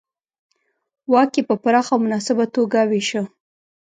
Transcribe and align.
واک 1.11 1.31
یې 1.37 1.43
په 1.49 1.55
پراخه 1.63 1.91
او 1.93 2.01
مناسبه 2.05 2.45
توګه 2.55 2.79
وېشه. 2.89 3.21